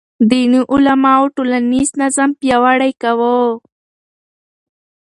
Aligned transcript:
دیني 0.29 0.61
علماو 0.73 1.33
ټولنیز 1.35 1.89
نظم 2.01 2.29
پیاوړی 2.39 2.91
کاوه. 3.01 3.35